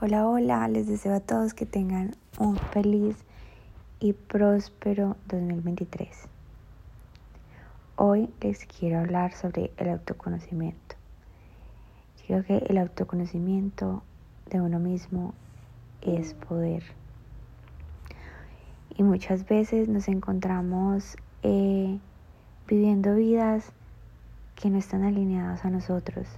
Hola, 0.00 0.28
hola, 0.28 0.68
les 0.68 0.86
deseo 0.86 1.12
a 1.12 1.18
todos 1.18 1.54
que 1.54 1.66
tengan 1.66 2.14
un 2.38 2.56
feliz 2.56 3.16
y 3.98 4.12
próspero 4.12 5.16
2023. 5.26 6.08
Hoy 7.96 8.30
les 8.40 8.64
quiero 8.64 9.00
hablar 9.00 9.32
sobre 9.32 9.72
el 9.76 9.88
autoconocimiento. 9.88 10.94
Creo 12.24 12.44
que 12.44 12.58
el 12.58 12.78
autoconocimiento 12.78 14.04
de 14.48 14.60
uno 14.60 14.78
mismo 14.78 15.34
es 16.00 16.32
poder. 16.32 16.84
Y 18.96 19.02
muchas 19.02 19.48
veces 19.48 19.88
nos 19.88 20.06
encontramos 20.06 21.16
eh, 21.42 21.98
viviendo 22.68 23.16
vidas 23.16 23.72
que 24.54 24.70
no 24.70 24.78
están 24.78 25.02
alineadas 25.02 25.64
a 25.64 25.70
nosotros 25.70 26.28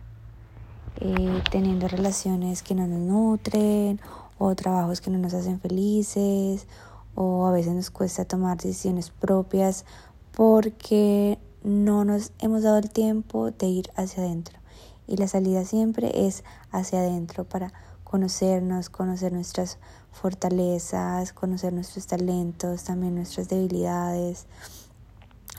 eh, 0.96 1.43
teniendo 1.50 1.88
relaciones 1.88 2.62
que 2.62 2.75
no 2.75 2.86
nos 2.86 2.98
nutren 3.00 4.00
o 4.39 4.54
trabajos 4.54 5.00
que 5.00 5.11
no 5.11 5.18
nos 5.18 5.35
hacen 5.35 5.61
felices 5.61 6.67
o 7.14 7.46
a 7.46 7.53
veces 7.53 7.75
nos 7.75 7.90
cuesta 7.90 8.25
tomar 8.25 8.57
decisiones 8.57 9.11
propias 9.11 9.84
porque 10.32 11.39
no 11.62 12.04
nos 12.04 12.32
hemos 12.39 12.62
dado 12.62 12.79
el 12.79 12.90
tiempo 12.90 13.50
de 13.50 13.67
ir 13.67 13.90
hacia 13.96 14.22
adentro. 14.22 14.58
Y 15.07 15.17
la 15.17 15.29
salida 15.29 15.64
siempre 15.64 16.26
es 16.26 16.45
hacia 16.71 17.00
adentro 17.00 17.45
para 17.45 17.72
conocernos, 18.04 18.90
conocer 18.90 19.32
nuestras 19.32 19.79
fortalezas, 20.12 21.32
conocer 21.32 21.72
nuestros 21.72 22.07
talentos, 22.07 22.84
también 22.84 23.14
nuestras 23.14 23.48
debilidades, 23.48 24.46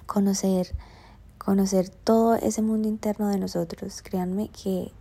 conocer, 0.05 0.75
conocer 1.37 1.89
todo 1.89 2.35
ese 2.35 2.61
mundo 2.61 2.87
interno 2.87 3.29
de 3.29 3.37
nosotros. 3.37 4.01
Créanme 4.01 4.49
que 4.49 4.91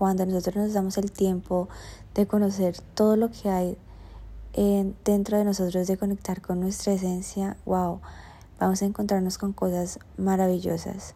cuando 0.00 0.24
nosotros 0.24 0.56
nos 0.56 0.72
damos 0.72 0.96
el 0.96 1.12
tiempo 1.12 1.68
de 2.14 2.26
conocer 2.26 2.74
todo 2.94 3.16
lo 3.16 3.30
que 3.30 3.50
hay 3.50 3.76
dentro 5.04 5.36
de 5.36 5.44
nosotros, 5.44 5.86
de 5.86 5.98
conectar 5.98 6.40
con 6.40 6.58
nuestra 6.58 6.94
esencia, 6.94 7.58
wow, 7.66 8.00
vamos 8.58 8.80
a 8.80 8.86
encontrarnos 8.86 9.36
con 9.36 9.52
cosas 9.52 9.98
maravillosas. 10.16 11.14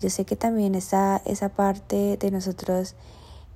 Yo 0.00 0.08
sé 0.08 0.24
que 0.24 0.36
también 0.36 0.76
está 0.76 1.20
esa 1.24 1.48
parte 1.48 2.16
de 2.16 2.30
nosotros, 2.30 2.94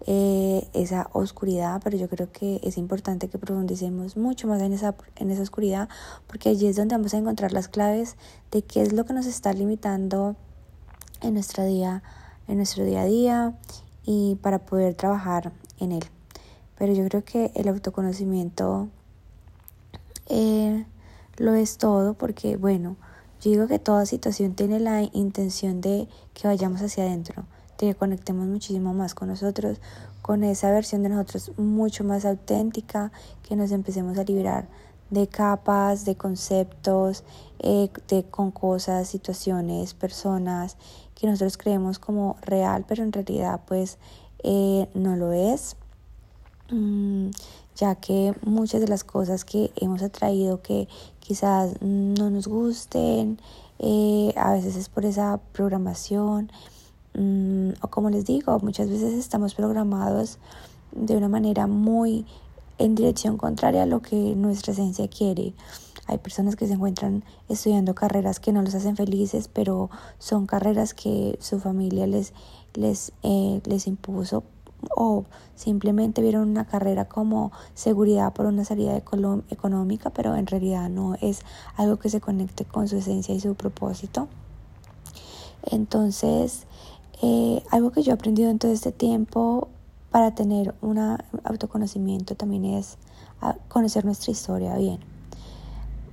eh, 0.04 0.66
esa 0.72 1.10
oscuridad, 1.12 1.80
pero 1.84 1.96
yo 1.96 2.08
creo 2.08 2.32
que 2.32 2.58
es 2.64 2.76
importante 2.76 3.28
que 3.28 3.38
profundicemos 3.38 4.16
mucho 4.16 4.48
más 4.48 4.60
en 4.62 4.72
esa, 4.72 4.96
en 5.14 5.30
esa 5.30 5.42
oscuridad, 5.42 5.88
porque 6.26 6.48
allí 6.48 6.66
es 6.66 6.74
donde 6.74 6.96
vamos 6.96 7.14
a 7.14 7.18
encontrar 7.18 7.52
las 7.52 7.68
claves 7.68 8.16
de 8.50 8.62
qué 8.62 8.82
es 8.82 8.92
lo 8.92 9.04
que 9.04 9.12
nos 9.12 9.26
está 9.26 9.52
limitando 9.52 10.34
en 11.20 11.34
nuestro 11.34 11.64
día, 11.64 12.02
en 12.48 12.56
nuestro 12.56 12.84
día 12.84 13.02
a 13.02 13.04
día 13.04 13.54
y 14.06 14.36
para 14.36 14.60
poder 14.60 14.94
trabajar 14.94 15.52
en 15.78 15.92
él. 15.92 16.04
Pero 16.78 16.94
yo 16.94 17.04
creo 17.08 17.24
que 17.24 17.50
el 17.54 17.68
autoconocimiento 17.68 18.88
eh, 20.28 20.86
lo 21.36 21.54
es 21.54 21.76
todo 21.76 22.14
porque, 22.14 22.56
bueno, 22.56 22.96
yo 23.40 23.50
digo 23.50 23.66
que 23.66 23.78
toda 23.78 24.06
situación 24.06 24.54
tiene 24.54 24.80
la 24.80 25.02
intención 25.12 25.80
de 25.80 26.08
que 26.32 26.48
vayamos 26.48 26.80
hacia 26.80 27.04
adentro, 27.04 27.44
de 27.78 27.88
que 27.88 27.94
conectemos 27.94 28.46
muchísimo 28.46 28.94
más 28.94 29.14
con 29.14 29.28
nosotros, 29.28 29.80
con 30.22 30.44
esa 30.44 30.70
versión 30.70 31.02
de 31.02 31.10
nosotros 31.10 31.52
mucho 31.58 32.04
más 32.04 32.24
auténtica, 32.24 33.12
que 33.42 33.56
nos 33.56 33.72
empecemos 33.72 34.18
a 34.18 34.24
liberar 34.24 34.68
de 35.10 35.28
capas, 35.28 36.04
de 36.04 36.16
conceptos, 36.16 37.24
eh, 37.58 37.90
de, 38.08 38.24
con 38.24 38.50
cosas, 38.50 39.08
situaciones, 39.08 39.94
personas 39.94 40.76
que 41.16 41.26
nosotros 41.26 41.56
creemos 41.56 41.98
como 41.98 42.36
real, 42.42 42.84
pero 42.86 43.02
en 43.02 43.12
realidad 43.12 43.62
pues 43.66 43.98
eh, 44.44 44.88
no 44.94 45.16
lo 45.16 45.32
es, 45.32 45.76
mm, 46.70 47.30
ya 47.74 47.96
que 47.96 48.34
muchas 48.42 48.80
de 48.80 48.88
las 48.88 49.02
cosas 49.02 49.44
que 49.44 49.72
hemos 49.76 50.02
atraído 50.02 50.62
que 50.62 50.88
quizás 51.18 51.80
no 51.80 52.30
nos 52.30 52.46
gusten, 52.46 53.40
eh, 53.78 54.32
a 54.36 54.52
veces 54.52 54.76
es 54.76 54.88
por 54.88 55.04
esa 55.04 55.40
programación, 55.52 56.52
mm, 57.14 57.70
o 57.80 57.88
como 57.88 58.10
les 58.10 58.26
digo, 58.26 58.58
muchas 58.60 58.88
veces 58.88 59.14
estamos 59.14 59.54
programados 59.54 60.38
de 60.92 61.16
una 61.16 61.28
manera 61.28 61.66
muy 61.66 62.26
en 62.78 62.94
dirección 62.94 63.36
contraria 63.36 63.84
a 63.84 63.86
lo 63.86 64.02
que 64.02 64.16
nuestra 64.36 64.72
esencia 64.72 65.08
quiere. 65.08 65.54
Hay 66.06 66.18
personas 66.18 66.54
que 66.54 66.66
se 66.66 66.74
encuentran 66.74 67.24
estudiando 67.48 67.94
carreras 67.94 68.38
que 68.38 68.52
no 68.52 68.62
los 68.62 68.74
hacen 68.74 68.96
felices, 68.96 69.48
pero 69.48 69.90
son 70.18 70.46
carreras 70.46 70.94
que 70.94 71.36
su 71.40 71.58
familia 71.58 72.06
les, 72.06 72.32
les, 72.74 73.12
eh, 73.22 73.60
les 73.64 73.86
impuso 73.86 74.44
o 74.94 75.24
simplemente 75.54 76.22
vieron 76.22 76.48
una 76.48 76.66
carrera 76.66 77.06
como 77.06 77.50
seguridad 77.74 78.32
por 78.32 78.46
una 78.46 78.64
salida 78.64 78.96
económica, 78.96 80.10
pero 80.10 80.36
en 80.36 80.46
realidad 80.46 80.88
no 80.88 81.16
es 81.20 81.40
algo 81.76 81.96
que 81.98 82.10
se 82.10 82.20
conecte 82.20 82.64
con 82.64 82.86
su 82.86 82.96
esencia 82.96 83.34
y 83.34 83.40
su 83.40 83.54
propósito. 83.54 84.28
Entonces, 85.64 86.66
eh, 87.22 87.62
algo 87.70 87.90
que 87.90 88.02
yo 88.02 88.12
he 88.12 88.14
aprendido 88.14 88.50
en 88.50 88.58
todo 88.58 88.70
este 88.70 88.92
tiempo 88.92 89.68
para 90.10 90.34
tener 90.34 90.74
un 90.80 90.98
autoconocimiento 91.44 92.34
también 92.34 92.64
es 92.64 92.98
conocer 93.68 94.04
nuestra 94.04 94.32
historia 94.32 94.76
bien. 94.76 95.00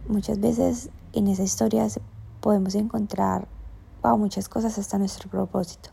Muchas 0.07 0.39
veces 0.39 0.89
en 1.13 1.27
esa 1.27 1.43
historia 1.43 1.87
podemos 2.41 2.75
encontrar 2.75 3.47
muchas 4.17 4.49
cosas 4.49 4.77
hasta 4.77 4.97
nuestro 4.97 5.29
propósito. 5.29 5.89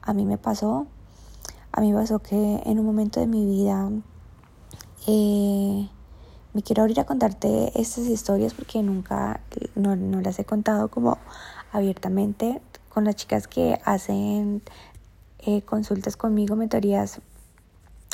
A 0.00 0.14
mí 0.14 0.24
me 0.24 0.38
pasó, 0.38 0.86
a 1.72 1.80
mí 1.80 1.92
pasó 1.92 2.20
que 2.20 2.62
en 2.64 2.78
un 2.78 2.86
momento 2.86 3.20
de 3.20 3.26
mi 3.26 3.44
vida 3.44 3.90
eh, 5.06 5.88
me 6.52 6.62
quiero 6.62 6.82
abrir 6.82 7.00
a 7.00 7.04
contarte 7.04 7.72
estas 7.80 8.06
historias 8.06 8.54
porque 8.54 8.82
nunca 8.82 9.40
no, 9.74 9.96
no 9.96 10.20
las 10.20 10.38
he 10.38 10.44
contado 10.44 10.88
como 10.88 11.18
abiertamente 11.72 12.62
con 12.88 13.04
las 13.04 13.16
chicas 13.16 13.48
que 13.48 13.80
hacen 13.84 14.62
eh, 15.42 15.62
consultas 15.62 16.16
conmigo, 16.16 16.56
mentorías 16.56 17.20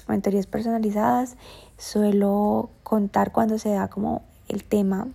mentorías 0.08 0.46
personalizadas 0.46 1.36
suelo 1.76 2.70
contar 2.82 3.30
cuando 3.30 3.58
se 3.58 3.70
da 3.70 3.88
como 3.88 4.22
el 4.48 4.64
tema 4.64 5.06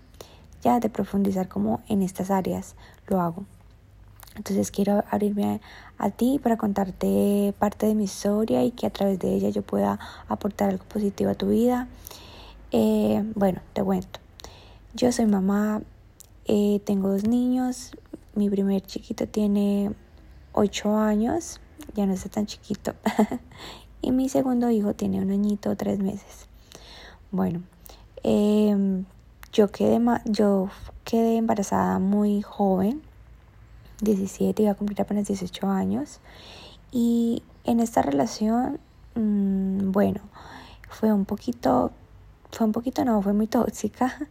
ya 0.62 0.79
de 0.79 0.90
profundizar 0.90 1.47
como 1.47 1.81
en 1.88 2.02
estas 2.02 2.31
áreas 2.31 2.75
lo 3.07 3.19
hago. 3.19 3.44
Entonces 4.35 4.72
quiero 4.72 5.03
abrirme 5.12 5.62
a, 5.97 6.09
ti 6.09 6.40
para 6.41 6.57
contarte 6.57 7.53
parte 7.59 7.85
de 7.85 7.96
mi 7.96 8.06
historia 8.06 8.63
y 8.63 8.72
que 8.72 8.88
a 8.88 8.90
través 8.90 9.19
de 9.19 9.34
ella 9.34 9.50
yo 9.50 9.62
pueda 9.62 10.00
aportar 10.28 10.69
algo 10.69 10.85
positivo 10.85 11.29
a 11.29 11.35
tu 11.35 11.50
vida. 11.50 11.88
Eh, 12.72 13.23
bueno, 13.35 13.62
te 13.73 13.84
cuento. 13.84 14.19
Yo 14.96 15.12
soy 15.12 15.28
mamá, 15.28 15.81
eh, 16.46 16.81
tengo 16.85 17.09
dos 17.09 17.28
niños. 17.28 17.91
Mi 18.34 18.50
primer 18.50 18.81
chiquito 18.81 19.28
tiene 19.28 19.91
8 20.53 20.97
años, 20.97 21.59
ya 21.94 22.06
no 22.06 22.14
está 22.14 22.30
tan 22.30 22.46
chiquito. 22.46 22.94
y 24.02 24.12
mi 24.12 24.30
segundo 24.30 24.70
hijo 24.70 24.94
tiene 24.94 25.22
un 25.22 25.31
añito, 25.31 25.76
tres 25.76 26.00
meses. 26.00 26.48
Bueno, 27.31 27.64
em, 28.24 29.06
yo, 29.52 29.70
quedé, 29.72 30.00
yo 30.26 30.70
quedé 31.03 31.38
embarazada 31.38 32.00
muy 32.00 32.42
joven, 32.42 33.02
17, 34.02 34.64
iba 34.64 34.72
a 34.72 34.76
cumplir 34.76 35.02
apenas 35.02 35.28
18 35.28 35.68
años. 35.68 36.20
Y 36.92 37.44
en 37.64 37.80
esta 37.80 38.02
relación, 38.02 38.80
mm, 39.16 39.92
bueno, 39.92 40.22
fue 40.90 41.12
un 41.12 41.26
poquito, 41.26 41.92
fue 42.52 42.68
un 42.68 42.72
poquito, 42.72 43.03
no, 43.06 43.22
fue 43.22 43.34
muy 43.34 43.48
tóxica. 43.48 44.16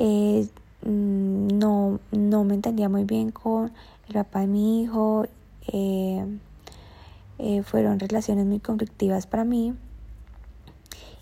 Eh, 0.00 0.48
mm, 0.82 1.58
no, 1.58 1.98
no 2.12 2.44
me 2.44 2.54
entendía 2.54 2.88
muy 2.88 3.02
bien 3.02 3.32
con 3.32 3.72
el 4.06 4.14
papá 4.14 4.42
de 4.42 4.46
mi 4.46 4.80
hijo. 4.80 5.26
Eh, 5.66 6.24
eh, 7.38 7.62
fueron 7.62 7.98
relaciones 7.98 8.46
muy 8.46 8.60
conflictivas 8.60 9.26
para 9.26 9.44
mí. 9.44 9.74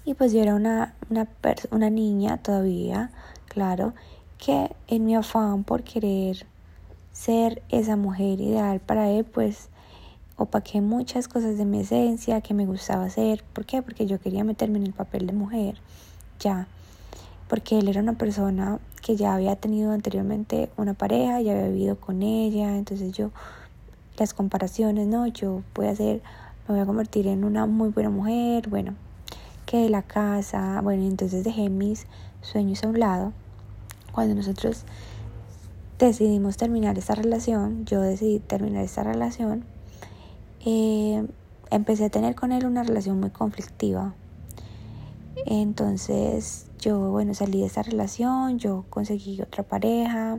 Y 0.05 0.15
pues 0.15 0.33
yo 0.33 0.41
era 0.41 0.55
una, 0.55 0.95
una, 1.11 1.29
una 1.71 1.91
niña 1.91 2.39
todavía, 2.39 3.11
claro, 3.49 3.93
que 4.39 4.71
en 4.87 5.05
mi 5.05 5.17
afán 5.17 5.65
por 5.65 5.83
querer 5.83 6.47
ser 7.13 7.63
esa 7.71 7.97
mujer 7.97 8.41
ideal 8.41 8.81
para 8.81 9.11
él, 9.11 9.25
pues 9.25 9.69
opaqué 10.37 10.81
muchas 10.81 11.29
cosas 11.29 11.57
de 11.57 11.65
mi 11.65 11.81
esencia 11.81 12.41
que 12.41 12.55
me 12.55 12.67
gustaba 12.67 13.07
hacer. 13.07 13.43
¿Por 13.53 13.65
qué? 13.65 13.83
Porque 13.83 14.07
yo 14.07 14.21
quería 14.21 14.45
meterme 14.45 14.79
en 14.79 14.87
el 14.87 14.93
papel 14.93 15.27
de 15.27 15.33
mujer, 15.33 15.77
ya. 16.39 16.69
Porque 17.49 17.79
él 17.79 17.89
era 17.89 18.01
una 18.01 18.15
persona 18.15 18.79
que 19.03 19.17
ya 19.17 19.35
había 19.35 19.57
tenido 19.57 19.93
anteriormente 19.93 20.69
una 20.77 20.95
pareja, 20.95 21.41
ya 21.41 21.53
había 21.53 21.69
vivido 21.69 21.97
con 21.97 22.23
ella, 22.23 22.77
entonces 22.77 23.12
yo 23.12 23.31
las 24.17 24.35
comparaciones, 24.35 25.07
¿no? 25.07 25.27
Yo 25.27 25.63
voy 25.75 25.87
a 25.87 25.95
ser, 25.95 26.23
me 26.69 26.75
voy 26.75 26.81
a 26.81 26.87
convertir 26.87 27.27
en 27.27 27.45
una 27.45 27.67
muy 27.67 27.91
buena 27.91 28.11
mujer, 28.11 28.69
bueno, 28.69 28.95
que 29.67 29.79
de 29.79 29.91
la 29.91 30.03
casa, 30.03 30.81
bueno, 30.83 31.05
entonces 31.05 31.45
dejé 31.45 31.69
mis 31.69 32.07
sueños 32.41 32.83
a 32.85 32.89
un 32.89 33.01
lado. 33.01 33.33
Cuando 34.13 34.35
nosotros 34.35 34.85
decidimos 35.99 36.57
terminar 36.57 36.99
esta 36.99 37.15
relación, 37.15 37.85
yo 37.85 38.01
decidí 38.01 38.39
terminar 38.39 38.85
esta 38.85 39.03
relación, 39.03 39.65
eh, 40.65 41.27
empecé 41.71 42.07
a 42.07 42.11
tener 42.11 42.35
con 42.35 42.53
él 42.53 42.67
una 42.67 42.83
relación 42.83 43.21
muy 43.21 43.31
conflictiva. 43.31 44.15
Entonces 45.45 46.67
yo, 46.79 47.11
bueno, 47.11 47.35
salí 47.35 47.61
de 47.61 47.67
esa 47.67 47.83
relación, 47.83 48.59
yo 48.59 48.85
conseguí 48.89 49.41
otra 49.43 49.62
pareja. 49.62 50.39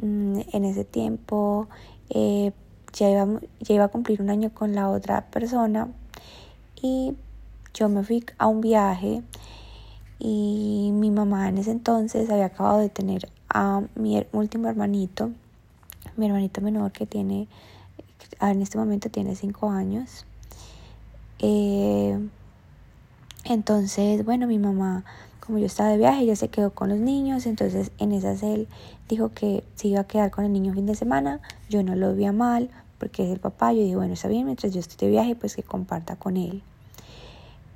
Mm, 0.00 0.40
en 0.52 0.64
ese 0.64 0.84
tiempo 0.84 1.68
eh, 2.08 2.52
ya, 2.92 3.10
iba, 3.10 3.26
ya 3.60 3.74
iba 3.74 3.84
a 3.84 3.88
cumplir 3.88 4.22
un 4.22 4.30
año 4.30 4.50
con 4.52 4.74
la 4.74 4.88
otra 4.90 5.26
persona 5.30 5.88
y 6.80 7.14
yo 7.74 7.88
me 7.88 8.02
fui 8.02 8.24
a 8.38 8.46
un 8.46 8.60
viaje 8.60 9.22
y 10.18 10.90
mi 10.92 11.10
mamá 11.10 11.48
en 11.48 11.58
ese 11.58 11.70
entonces 11.70 12.30
había 12.30 12.46
acabado 12.46 12.78
de 12.78 12.88
tener 12.88 13.28
a 13.48 13.82
mi 13.94 14.24
último 14.32 14.68
hermanito, 14.68 15.30
mi 16.16 16.26
hermanito 16.26 16.60
menor 16.60 16.92
que 16.92 17.06
tiene, 17.06 17.48
en 18.40 18.62
este 18.62 18.78
momento 18.78 19.10
tiene 19.10 19.34
cinco 19.34 19.70
años. 19.70 20.24
Eh, 21.38 22.18
entonces, 23.44 24.24
bueno, 24.24 24.46
mi 24.46 24.58
mamá, 24.58 25.04
como 25.44 25.58
yo 25.58 25.66
estaba 25.66 25.90
de 25.90 25.98
viaje, 25.98 26.24
ya 26.24 26.36
se 26.36 26.48
quedó 26.48 26.70
con 26.70 26.88
los 26.88 26.98
niños, 26.98 27.46
entonces 27.46 27.90
en 27.98 28.12
esa 28.12 28.32
él 28.46 28.68
dijo 29.08 29.30
que 29.30 29.64
se 29.74 29.88
iba 29.88 30.00
a 30.00 30.04
quedar 30.04 30.30
con 30.30 30.44
el 30.44 30.52
niño 30.52 30.72
fin 30.72 30.86
de 30.86 30.94
semana, 30.94 31.40
yo 31.68 31.82
no 31.82 31.96
lo 31.96 32.14
veía 32.14 32.32
mal, 32.32 32.70
porque 33.02 33.24
es 33.24 33.32
el 33.32 33.40
papá, 33.40 33.72
yo 33.72 33.80
dije, 33.80 33.96
bueno, 33.96 34.14
está 34.14 34.28
bien, 34.28 34.44
mientras 34.44 34.72
yo 34.72 34.78
estoy 34.78 35.08
de 35.08 35.10
viaje, 35.10 35.34
pues 35.34 35.56
que 35.56 35.64
comparta 35.64 36.14
con 36.14 36.36
él. 36.36 36.62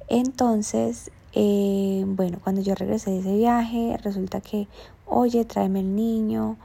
Entonces, 0.07 1.11
eh, 1.33 2.05
bueno, 2.07 2.39
cuando 2.41 2.61
yo 2.61 2.77
regresé 2.77 3.11
de 3.11 3.19
ese 3.19 3.35
viaje, 3.35 3.99
resulta 4.05 4.41
que, 4.41 4.69
oye, 5.05 5.45
tráeme 5.45 5.81
el 5.81 5.97
niño, 5.97 6.57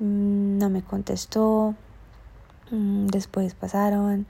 mm, 0.00 0.58
no 0.58 0.68
me 0.68 0.82
contestó, 0.82 1.76
mm, 2.72 3.06
después 3.06 3.54
pasaron 3.54 4.26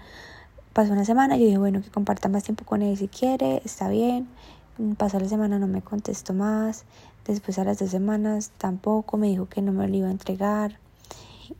Pasó 0.75 0.93
una 0.93 1.07
semana, 1.07 1.39
yo 1.39 1.47
dije, 1.47 1.57
bueno, 1.57 1.81
que 1.81 1.89
comparta 1.89 2.29
más 2.29 2.45
tiempo 2.45 2.67
con 2.67 2.83
él 2.83 2.95
si 2.99 3.09
quiere, 3.09 3.63
está 3.65 3.89
bien. 3.89 4.29
Pasó 4.99 5.19
la 5.19 5.31
semana, 5.31 5.59
no 5.59 5.67
me 5.67 5.81
contestó 5.81 6.35
más. 6.35 6.85
Después 7.27 7.59
a 7.59 7.65
las 7.65 7.79
dos 7.79 7.89
semanas 7.89 8.53
tampoco, 8.59 9.17
me 9.17 9.29
dijo 9.29 9.49
que 9.49 9.63
no 9.63 9.73
me 9.73 9.89
lo 9.89 9.97
iba 9.97 10.09
a 10.09 10.11
entregar. 10.11 10.79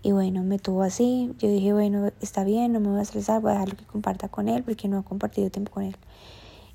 Y 0.03 0.13
bueno, 0.13 0.43
me 0.43 0.59
tuvo 0.59 0.83
así. 0.83 1.35
Yo 1.39 1.49
dije, 1.49 1.73
bueno, 1.73 2.11
está 2.21 2.45
bien, 2.45 2.73
no 2.73 2.81
me 2.81 2.89
voy 2.89 2.99
a 2.99 3.03
estresar, 3.03 3.41
voy 3.41 3.51
a 3.51 3.55
dejarlo 3.55 3.77
que 3.77 3.85
comparta 3.85 4.29
con 4.29 4.49
él 4.49 4.63
porque 4.63 4.89
no 4.89 5.01
he 5.01 5.05
compartido 5.05 5.51
tiempo 5.51 5.73
con 5.73 5.85
él. 5.85 5.97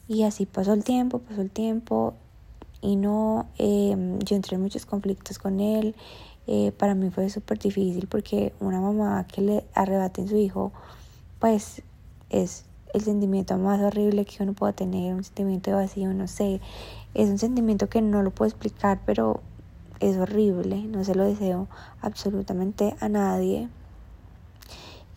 Y 0.07 0.24
así 0.24 0.45
pasó 0.45 0.74
el 0.74 0.83
tiempo, 0.83 1.19
pasó 1.19 1.42
el 1.42 1.51
tiempo. 1.51 2.13
Y 2.81 2.95
no, 2.95 3.48
em, 3.57 4.19
yo 4.19 4.36
entré 4.36 4.56
en 4.56 4.62
muchos 4.62 4.86
conflictos 4.86 5.39
con 5.39 5.60
él. 5.60 5.95
Eh, 6.48 6.74
para 6.77 6.94
mí 6.95 7.10
fue 7.10 7.30
súper 7.30 7.57
difícil 7.57 8.07
porque 8.07 8.54
una 8.60 8.81
mamá 8.81 9.25
que 9.27 9.42
le 9.42 9.65
arrebaten 9.74 10.27
su 10.27 10.36
hijo, 10.36 10.74
pues 11.39 11.81
es 12.30 12.65
el 12.94 13.01
sentimiento 13.01 13.57
más 13.57 13.81
horrible 13.81 14.25
que 14.25 14.44
uno 14.44 14.54
pueda 14.54 14.74
tener, 14.74 15.13
un 15.15 15.24
sentimiento 15.24 15.71
de 15.71 15.77
vacío, 15.77 16.13
no 16.13 16.27
sé, 16.27 16.62
es 17.13 17.30
un 17.30 17.38
sentimiento 17.39 17.88
que 17.88 18.01
no 18.01 18.21
lo 18.21 18.31
puedo 18.31 18.50
explicar, 18.50 19.00
pero 19.06 19.42
es 20.09 20.17
horrible, 20.17 20.83
no 20.83 21.03
se 21.03 21.15
lo 21.15 21.23
deseo 21.23 21.67
absolutamente 22.01 22.95
a 23.00 23.09
nadie. 23.09 23.69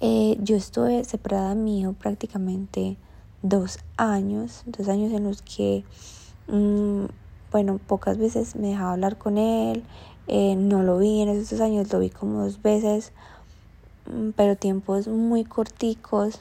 Eh, 0.01 0.37
yo 0.41 0.57
estuve 0.57 1.05
separada 1.05 1.51
de 1.51 1.57
mi 1.57 1.87
prácticamente 1.95 2.97
dos 3.43 3.79
años, 3.97 4.63
dos 4.67 4.89
años 4.89 5.13
en 5.13 5.25
los 5.25 5.43
que, 5.43 5.85
mm, 6.49 7.07
bueno, 7.51 7.79
pocas 7.87 8.19
veces 8.19 8.57
me 8.57 8.69
dejaba 8.69 8.93
hablar 8.93 9.19
con 9.19 9.39
él, 9.39 9.85
eh, 10.29 10.57
no 10.57 10.83
lo 10.83 10.99
vi 10.99 11.21
en 11.23 11.29
esos 11.29 11.51
dos 11.51 11.61
años, 11.61 11.93
lo 11.93 11.99
vi 11.99 12.11
como 12.11 12.43
dos 12.43 12.63
veces, 12.63 13.13
mm, 14.11 14.31
pero 14.37 14.57
tiempos 14.57 15.09
muy 15.09 15.45
corticos 15.45 16.41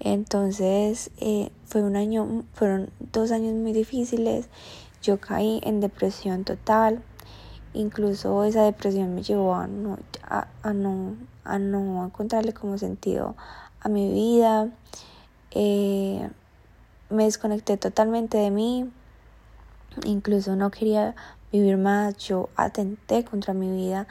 entonces 0.00 1.10
eh, 1.18 1.50
fue 1.66 1.82
un 1.82 1.96
año, 1.96 2.44
fueron 2.54 2.90
dos 3.12 3.32
años 3.32 3.54
muy 3.54 3.72
difíciles. 3.72 4.48
Yo 5.02 5.20
caí 5.20 5.60
en 5.64 5.80
depresión 5.80 6.44
total. 6.44 7.02
Incluso 7.74 8.44
esa 8.44 8.62
depresión 8.64 9.14
me 9.14 9.22
llevó 9.22 9.54
a 9.54 9.66
no, 9.66 9.98
a, 10.22 10.72
no, 10.72 11.16
a 11.44 11.58
no 11.58 12.04
encontrarle 12.04 12.52
como 12.52 12.78
sentido 12.78 13.36
a 13.80 13.88
mi 13.88 14.12
vida. 14.12 14.70
Eh, 15.50 16.28
me 17.10 17.24
desconecté 17.24 17.76
totalmente 17.76 18.38
de 18.38 18.50
mí. 18.50 18.90
Incluso 20.04 20.56
no 20.56 20.70
quería 20.70 21.14
vivir 21.52 21.76
más. 21.76 22.16
Yo 22.16 22.48
atenté 22.56 23.24
contra 23.24 23.54
mi 23.54 23.70
vida. 23.70 24.06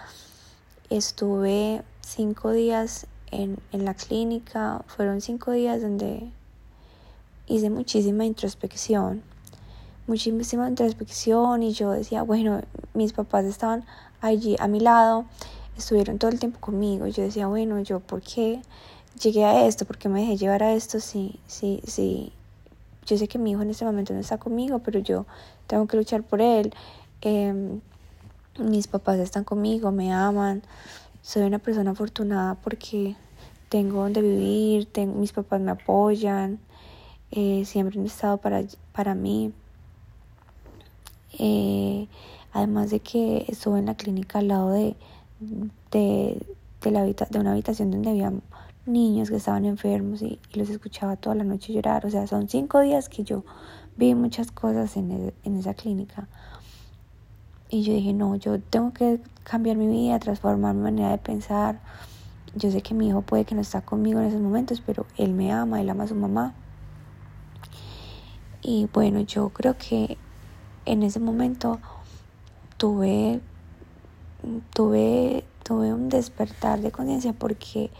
Estuve 0.89 1.83
cinco 2.01 2.51
días 2.51 3.07
en, 3.31 3.59
en 3.71 3.85
la 3.85 3.93
clínica. 3.93 4.83
Fueron 4.87 5.21
cinco 5.21 5.51
días 5.51 5.81
donde 5.81 6.31
hice 7.47 7.69
muchísima 7.69 8.25
introspección, 8.25 9.23
muchísima 10.07 10.67
introspección 10.67 11.63
y 11.63 11.73
yo 11.73 11.91
decía, 11.91 12.23
bueno, 12.23 12.61
mis 12.93 13.13
papás 13.13 13.45
estaban 13.45 13.85
allí 14.21 14.55
a 14.59 14.67
mi 14.67 14.79
lado, 14.79 15.25
estuvieron 15.77 16.17
todo 16.17 16.31
el 16.31 16.39
tiempo 16.39 16.59
conmigo. 16.59 17.07
Yo 17.07 17.23
decía, 17.23 17.47
bueno, 17.47 17.79
yo 17.81 17.99
por 17.99 18.21
qué 18.21 18.61
llegué 19.21 19.45
a 19.45 19.67
esto, 19.67 19.85
por 19.85 19.97
qué 19.97 20.09
me 20.09 20.21
dejé 20.21 20.37
llevar 20.37 20.63
a 20.63 20.73
esto, 20.73 20.99
sí, 20.99 21.39
sí, 21.47 21.81
sí. 21.85 22.31
Yo 23.05 23.17
sé 23.17 23.27
que 23.27 23.37
mi 23.37 23.51
hijo 23.51 23.61
en 23.61 23.69
este 23.69 23.85
momento 23.85 24.13
no 24.13 24.19
está 24.19 24.37
conmigo, 24.37 24.79
pero 24.79 24.99
yo 24.99 25.25
tengo 25.67 25.87
que 25.87 25.97
luchar 25.97 26.23
por 26.23 26.41
él. 26.41 26.73
Em, 27.21 27.81
mis 28.59 28.87
papás 28.87 29.19
están 29.19 29.43
conmigo, 29.43 29.91
me 29.91 30.11
aman 30.11 30.63
soy 31.27 31.43
una 31.43 31.59
persona 31.59 31.91
afortunada 31.91 32.55
porque 32.55 33.17
tengo 33.67 34.01
donde 34.01 34.21
vivir, 34.21 34.87
mis 35.07 35.33
papás 35.33 35.59
me 35.59 35.71
apoyan, 35.71 36.57
eh, 37.31 37.63
siempre 37.65 37.99
han 37.99 38.05
estado 38.05 38.37
para, 38.37 38.63
para 38.93 39.13
mí. 39.13 39.51
Eh, 41.39 42.07
además 42.51 42.89
de 42.89 42.99
que 42.99 43.45
estuve 43.47 43.79
en 43.79 43.85
la 43.85 43.95
clínica 43.95 44.39
al 44.39 44.47
lado 44.47 44.71
de, 44.71 44.95
de, 45.91 46.91
la 46.91 47.03
de 47.03 47.39
una 47.39 47.51
habitación 47.51 47.91
donde 47.91 48.09
había 48.09 48.33
niños 48.85 49.29
que 49.29 49.35
estaban 49.35 49.65
enfermos 49.65 50.21
y, 50.21 50.39
los 50.53 50.69
escuchaba 50.69 51.15
toda 51.15 51.35
la 51.35 51.43
noche 51.43 51.73
llorar. 51.73 52.05
O 52.05 52.09
sea, 52.09 52.25
son 52.27 52.49
cinco 52.49 52.79
días 52.79 53.09
que 53.09 53.23
yo 53.23 53.43
vi 53.95 54.15
muchas 54.15 54.51
cosas 54.51 54.97
en, 54.97 55.33
en 55.43 55.55
esa 55.57 55.73
clínica. 55.73 56.27
Y 57.69 57.83
yo 57.83 57.93
dije, 57.93 58.13
no, 58.13 58.35
yo 58.37 58.59
tengo 58.61 58.93
que 58.93 59.19
cambiar 59.43 59.75
mi 59.75 59.87
vida, 59.87 60.19
transformar 60.19 60.73
mi 60.73 60.83
manera 60.83 61.09
de 61.11 61.17
pensar. 61.17 61.81
Yo 62.55 62.71
sé 62.71 62.81
que 62.81 62.93
mi 62.93 63.09
hijo 63.09 63.21
puede 63.21 63.45
que 63.45 63.55
no 63.55 63.61
está 63.61 63.81
conmigo 63.81 64.19
en 64.19 64.27
esos 64.27 64.41
momentos, 64.41 64.81
pero 64.81 65.05
él 65.17 65.33
me 65.33 65.51
ama, 65.51 65.81
él 65.81 65.89
ama 65.89 66.05
a 66.05 66.07
su 66.07 66.15
mamá. 66.15 66.55
Y 68.61 68.87
bueno, 68.93 69.19
yo 69.21 69.49
creo 69.49 69.77
que 69.77 70.17
en 70.87 71.03
ese 71.03 71.19
momento 71.19 71.79
tuve, 72.77 73.39
tuve, 74.73 75.43
tuve 75.63 75.93
un 75.93 76.09
despertar 76.09 76.81
de 76.81 76.91
conciencia 76.91 77.33
porque 77.33 77.91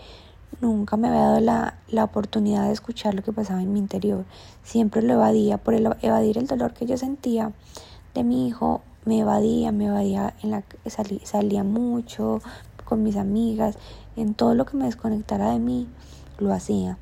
nunca 0.62 0.98
me 0.98 1.10
había 1.10 1.22
dado 1.22 1.40
la, 1.42 1.78
la, 1.90 2.04
oportunidad 2.04 2.66
de 2.66 2.74
escuchar 2.74 3.14
lo 3.14 3.22
que 3.22 3.34
pasaba 3.34 3.62
en 3.62 3.74
mi 3.74 3.80
interior. 3.80 4.26
Siempre 4.64 5.02
lo 5.02 5.14
evadía 5.14 5.58
por 5.58 5.74
el, 5.74 5.90
evadir 6.02 6.38
el 6.38 6.48
dolor 6.48 6.74
que 6.74 6.86
yo 6.86 6.98
sentía 6.98 7.52
de 8.16 8.24
mi 8.24 8.48
hijo 8.48 8.82
me 9.06 9.20
evadía, 9.20 9.72
me 9.72 9.86
evadía, 9.86 10.34
en 10.44 10.52
la, 10.52 10.64
salía 11.24 11.64
mucho 11.64 12.42
con 12.84 13.04
mis 13.04 13.16
amigas, 13.16 13.78
en 14.16 14.34
todo 14.34 14.54
lo 14.54 14.66
que 14.66 14.76
me 14.76 14.86
desconectara 14.86 15.52
de 15.52 15.60
mí, 15.60 15.88
lo 16.40 16.54
hacía. 16.54 16.98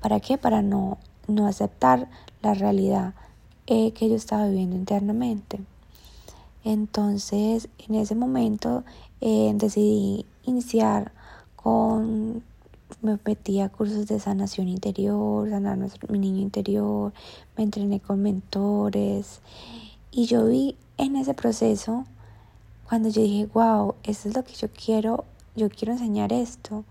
¿Para 0.00 0.18
qué? 0.18 0.38
Para 0.38 0.62
no, 0.62 0.98
no 1.28 1.46
aceptar 1.46 2.08
la 2.40 2.54
realidad 2.54 3.14
eh, 3.66 3.92
que 3.92 4.08
yo 4.08 4.16
estaba 4.16 4.48
viviendo 4.48 4.76
internamente. 4.76 5.60
Entonces, 6.64 7.68
en 7.78 7.96
ese 7.96 8.14
momento 8.14 8.84
eh, 9.20 9.52
decidí 9.54 10.26
iniciar 10.44 11.12
con, 11.56 12.42
me 13.00 13.18
metí 13.24 13.60
a 13.60 13.68
cursos 13.68 14.06
de 14.06 14.20
sanación 14.20 14.68
interior, 14.68 15.48
sanar 15.50 15.78
mi 16.08 16.18
niño 16.18 16.40
interior, 16.40 17.12
me 17.56 17.64
entrené 17.64 18.00
con 18.00 18.22
mentores 18.22 19.40
y 20.10 20.26
yo 20.26 20.46
vi 20.46 20.76
en 20.98 21.16
ese 21.16 21.34
proceso, 21.34 22.04
cuando 22.88 23.08
yo 23.08 23.22
dije, 23.22 23.48
wow, 23.54 23.94
esto 24.04 24.28
es 24.28 24.36
lo 24.36 24.44
que 24.44 24.54
yo 24.54 24.68
quiero, 24.68 25.24
yo 25.56 25.68
quiero 25.70 25.92
enseñar 25.94 26.32
esto. 26.32 26.84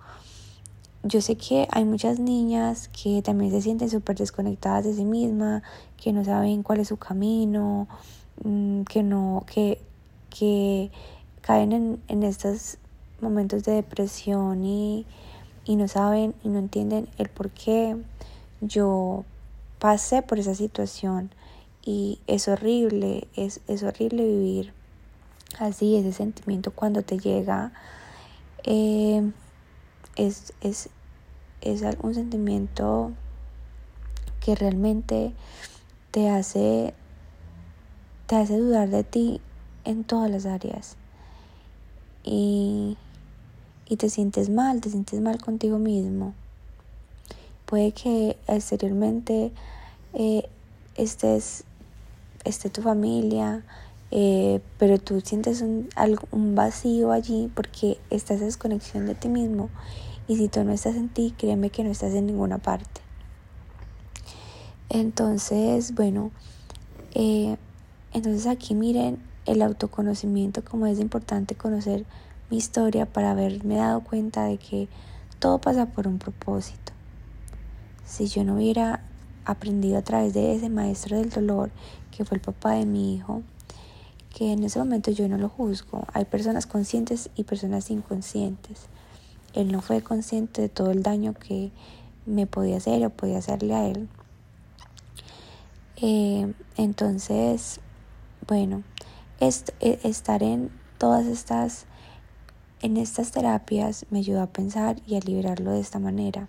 Yo 1.03 1.19
sé 1.21 1.35
que 1.35 1.67
hay 1.71 1.83
muchas 1.83 2.19
niñas 2.19 2.89
que 2.89 3.21
también 3.23 3.51
se 3.51 3.61
sienten 3.61 3.89
súper 3.89 4.17
desconectadas 4.17 4.85
de 4.85 4.93
sí 4.93 5.03
mismas, 5.03 5.63
que 5.97 6.13
no 6.13 6.23
saben 6.23 6.61
cuál 6.61 6.79
es 6.79 6.89
su 6.89 6.97
camino, 6.97 7.87
mm, 8.43 8.83
que 8.83 9.01
no, 9.01 9.43
que, 9.51 9.81
que 10.29 10.91
caen 11.41 11.71
en, 11.71 12.01
en 12.07 12.21
estos 12.21 12.77
momentos 13.19 13.63
de 13.63 13.73
depresión 13.73 14.63
y, 14.63 15.07
y 15.65 15.75
no 15.75 15.87
saben 15.87 16.35
y 16.43 16.49
no 16.49 16.59
entienden 16.59 17.07
el 17.17 17.29
por 17.29 17.49
qué. 17.49 17.97
Yo 18.61 19.25
pasé 19.79 20.21
por 20.21 20.37
esa 20.37 20.53
situación 20.53 21.31
y 21.83 22.19
es 22.27 22.47
horrible, 22.47 23.27
es, 23.35 23.61
es 23.67 23.81
horrible 23.81 24.23
vivir 24.23 24.73
así, 25.59 25.95
ese 25.95 26.13
sentimiento 26.13 26.71
cuando 26.71 27.01
te 27.01 27.17
llega. 27.17 27.71
Eh, 28.63 29.31
es, 30.15 30.53
es, 30.61 30.89
es 31.61 31.83
un 32.01 32.13
sentimiento 32.13 33.11
que 34.39 34.55
realmente 34.55 35.33
te 36.11 36.29
hace, 36.29 36.93
te 38.27 38.35
hace 38.35 38.57
dudar 38.57 38.89
de 38.89 39.03
ti 39.03 39.41
en 39.85 40.03
todas 40.03 40.29
las 40.29 40.45
áreas. 40.45 40.97
Y, 42.23 42.97
y 43.87 43.97
te 43.97 44.09
sientes 44.09 44.49
mal, 44.49 44.81
te 44.81 44.89
sientes 44.89 45.21
mal 45.21 45.41
contigo 45.41 45.77
mismo. 45.79 46.33
Puede 47.65 47.93
que 47.93 48.37
exteriormente 48.47 49.51
eh, 50.13 50.49
estés, 50.95 51.63
esté 52.43 52.69
tu 52.69 52.81
familia, 52.81 53.63
eh, 54.11 54.61
pero 54.77 54.99
tú 54.99 55.21
sientes 55.21 55.61
un, 55.61 55.89
un 56.31 56.55
vacío 56.55 57.11
allí 57.11 57.49
porque 57.55 57.97
estás 58.09 58.41
en 58.41 58.47
desconexión 58.47 59.05
de 59.05 59.15
ti 59.15 59.29
mismo. 59.29 59.69
Y 60.27 60.37
si 60.37 60.47
tú 60.49 60.63
no 60.63 60.71
estás 60.71 60.95
en 60.95 61.09
ti, 61.09 61.33
créeme 61.37 61.69
que 61.69 61.83
no 61.83 61.89
estás 61.89 62.13
en 62.13 62.25
ninguna 62.27 62.57
parte. 62.57 63.01
Entonces, 64.89 65.95
bueno, 65.95 66.31
eh, 67.13 67.57
entonces 68.13 68.47
aquí 68.47 68.75
miren 68.75 69.19
el 69.45 69.61
autoconocimiento, 69.61 70.63
como 70.63 70.85
es 70.85 70.99
importante 70.99 71.55
conocer 71.55 72.05
mi 72.49 72.57
historia 72.57 73.05
para 73.05 73.31
haberme 73.31 73.75
dado 73.75 74.01
cuenta 74.01 74.43
de 74.43 74.57
que 74.57 74.89
todo 75.39 75.59
pasa 75.59 75.87
por 75.87 76.07
un 76.07 76.19
propósito. 76.19 76.91
Si 78.05 78.27
yo 78.27 78.43
no 78.43 78.55
hubiera 78.55 79.01
aprendido 79.45 79.97
a 79.97 80.01
través 80.01 80.33
de 80.33 80.53
ese 80.53 80.69
maestro 80.69 81.17
del 81.17 81.29
dolor, 81.29 81.71
que 82.11 82.25
fue 82.25 82.35
el 82.35 82.41
papá 82.41 82.73
de 82.73 82.85
mi 82.85 83.15
hijo, 83.15 83.41
que 84.33 84.51
en 84.53 84.63
ese 84.63 84.79
momento 84.79 85.11
yo 85.11 85.27
no 85.27 85.37
lo 85.37 85.49
juzgo. 85.49 86.05
Hay 86.13 86.25
personas 86.25 86.65
conscientes 86.65 87.29
y 87.35 87.43
personas 87.43 87.89
inconscientes. 87.91 88.87
Él 89.53 89.71
no 89.71 89.81
fue 89.81 90.01
consciente 90.01 90.61
de 90.61 90.69
todo 90.69 90.91
el 90.91 91.03
daño 91.03 91.33
que 91.33 91.71
me 92.25 92.47
podía 92.47 92.77
hacer 92.77 93.05
o 93.05 93.09
podía 93.09 93.39
hacerle 93.39 93.73
a 93.73 93.87
él. 93.87 94.07
Eh, 95.97 96.53
entonces, 96.77 97.79
bueno, 98.47 98.83
e, 99.39 99.49
estar 100.03 100.43
en 100.43 100.71
todas 100.97 101.25
estas, 101.25 101.85
en 102.81 102.97
estas 102.97 103.31
terapias 103.31 104.05
me 104.09 104.19
ayudó 104.19 104.41
a 104.41 104.47
pensar 104.47 104.97
y 105.05 105.15
a 105.15 105.19
liberarlo 105.19 105.71
de 105.71 105.81
esta 105.81 105.99
manera. 105.99 106.47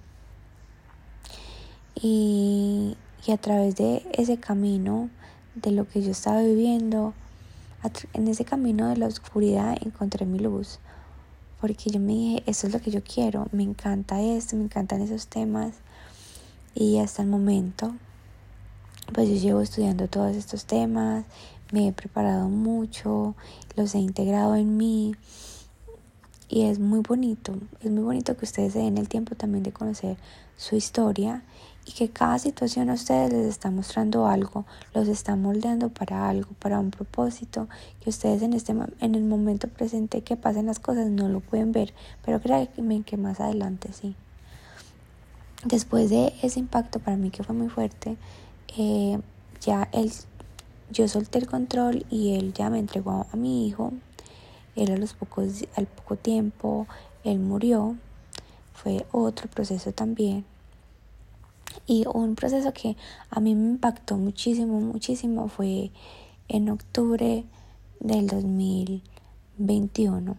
Y 1.95 2.97
a 3.33 3.37
través 3.37 3.77
de 3.77 4.05
ese 4.13 4.39
camino, 4.39 5.11
de 5.55 5.71
lo 5.71 5.87
que 5.87 6.03
yo 6.03 6.11
estaba 6.11 6.43
viviendo, 6.43 7.15
en 8.13 8.29
ese 8.29 8.45
camino 8.45 8.89
de 8.89 8.97
la 8.97 9.07
oscuridad 9.07 9.77
encontré 9.81 10.27
mi 10.27 10.39
luz. 10.39 10.79
Porque 11.61 11.91
yo 11.91 12.01
me 12.01 12.13
dije, 12.13 12.43
eso 12.47 12.67
es 12.67 12.73
lo 12.73 12.81
que 12.81 12.91
yo 12.91 13.03
quiero, 13.05 13.47
me 13.53 13.63
encanta 13.63 14.21
esto, 14.21 14.57
me 14.57 14.65
encantan 14.65 15.01
esos 15.01 15.27
temas. 15.29 15.75
Y 16.75 16.99
hasta 16.99 17.23
el 17.23 17.29
momento 17.29 17.95
pues 19.13 19.29
yo 19.29 19.35
llevo 19.37 19.61
estudiando 19.61 20.09
todos 20.09 20.37
estos 20.37 20.65
temas, 20.65 21.25
me 21.71 21.89
he 21.89 21.93
preparado 21.93 22.49
mucho, 22.49 23.35
los 23.77 23.95
he 23.95 23.99
integrado 23.99 24.57
en 24.57 24.77
mí 24.77 25.15
y 26.49 26.63
es 26.63 26.79
muy 26.79 27.01
bonito, 27.01 27.55
es 27.81 27.91
muy 27.91 28.03
bonito 28.03 28.37
que 28.37 28.45
ustedes 28.45 28.75
se 28.75 28.79
den 28.79 28.99
el 28.99 29.09
tiempo 29.09 29.35
también 29.35 29.63
de 29.63 29.73
conocer 29.73 30.17
su 30.57 30.77
historia 30.77 31.43
y 31.85 31.93
que 31.93 32.11
cada 32.11 32.39
situación 32.39 32.91
a 32.91 32.95
ustedes 32.95 33.33
les 33.33 33.47
está 33.47 33.71
mostrando 33.71 34.27
algo, 34.27 34.65
los 34.95 35.09
está 35.09 35.37
moldeando 35.37 35.89
para 35.89 36.29
algo, 36.29 36.51
para 36.59 36.79
un 36.79 36.91
propósito, 36.91 37.69
que 38.01 38.11
ustedes 38.11 38.43
en 38.43 38.53
este 38.53 38.73
en 39.01 39.15
el 39.15 39.25
momento 39.25 39.69
presente 39.69 40.23
que 40.23 40.37
pasen 40.37 40.67
las 40.67 40.79
cosas 40.79 41.09
no 41.09 41.29
lo 41.29 41.41
pueden 41.41 41.73
ver, 41.73 41.93
pero 42.25 42.41
créanme 42.41 43.03
que 43.03 43.17
más 43.17 43.41
adelante 43.41 43.93
sí. 43.93 44.15
Después 45.65 46.11
de 46.11 46.33
ese 46.43 46.59
impacto 46.59 46.99
para 46.99 47.17
mí 47.17 47.31
que 47.31 47.45
fue 47.45 47.55
muy 47.55 47.69
fuerte, 47.69 48.17
eh, 48.77 49.19
ya 49.61 49.89
él, 49.93 50.13
yo 50.91 51.07
solté 51.09 51.39
el 51.39 51.47
control 51.47 52.05
y 52.11 52.35
él 52.35 52.53
ya 52.53 52.69
me 52.69 52.79
entregó 52.79 53.27
a 53.33 53.37
mi 53.37 53.67
hijo. 53.67 53.93
Él 54.75 54.91
a 54.91 54.97
los 54.97 55.13
pocos, 55.15 55.65
al 55.77 55.87
poco 55.87 56.17
tiempo, 56.17 56.87
él 57.25 57.39
murió. 57.39 57.97
Fue 58.73 59.07
otro 59.13 59.49
proceso 59.49 59.93
también. 59.93 60.45
Y 61.87 62.05
un 62.13 62.35
proceso 62.37 62.73
que 62.73 62.97
a 63.31 63.41
mí 63.41 63.55
me 63.55 63.71
impactó 63.71 64.17
muchísimo, 64.17 64.81
muchísimo 64.81 65.49
fue 65.49 65.91
en 66.49 66.71
octubre 66.71 67.45
del 68.01 68.27
2021. 68.27 70.37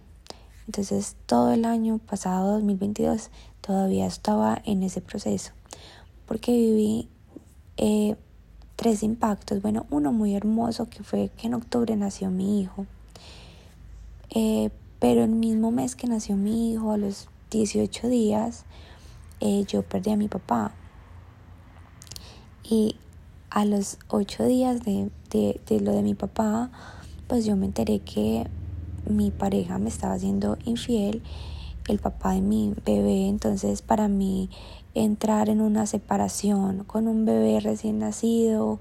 Entonces 0.65 1.15
todo 1.25 1.51
el 1.51 1.65
año 1.65 1.97
pasado, 1.97 2.53
2022, 2.53 3.29
todavía 3.61 4.05
estaba 4.05 4.61
en 4.65 4.83
ese 4.83 5.01
proceso. 5.01 5.51
Porque 6.25 6.51
viví 6.51 7.09
eh, 7.77 8.15
tres 8.75 9.03
impactos. 9.03 9.61
Bueno, 9.61 9.85
uno 9.89 10.11
muy 10.11 10.35
hermoso 10.35 10.89
que 10.89 11.03
fue 11.03 11.29
que 11.37 11.47
en 11.47 11.53
octubre 11.53 11.95
nació 11.95 12.29
mi 12.29 12.61
hijo. 12.61 12.85
Eh, 14.29 14.69
pero 14.99 15.23
el 15.23 15.31
mismo 15.31 15.71
mes 15.71 15.95
que 15.95 16.07
nació 16.07 16.35
mi 16.35 16.71
hijo, 16.71 16.91
a 16.91 16.97
los 16.97 17.27
18 17.51 18.07
días, 18.07 18.65
eh, 19.41 19.65
yo 19.67 19.83
perdí 19.83 20.11
a 20.11 20.17
mi 20.17 20.27
papá. 20.27 20.73
Y 22.73 22.95
a 23.51 23.65
los 23.65 23.99
8 24.07 24.45
días 24.45 24.83
de, 24.83 25.11
de, 25.29 25.61
de 25.67 25.79
lo 25.79 25.91
de 25.91 26.01
mi 26.01 26.15
papá, 26.15 26.71
pues 27.27 27.45
yo 27.45 27.55
me 27.55 27.67
enteré 27.67 27.99
que 27.99 28.47
mi 29.07 29.29
pareja 29.29 29.77
me 29.77 29.89
estaba 29.89 30.15
haciendo 30.15 30.57
infiel, 30.65 31.21
el 31.87 31.99
papá 31.99 32.31
de 32.31 32.41
mi 32.41 32.73
bebé, 32.83 33.27
entonces 33.27 33.83
para 33.83 34.07
mí 34.07 34.49
entrar 34.95 35.49
en 35.49 35.61
una 35.61 35.85
separación 35.85 36.83
con 36.85 37.07
un 37.07 37.25
bebé 37.25 37.59
recién 37.59 37.99
nacido, 37.99 38.79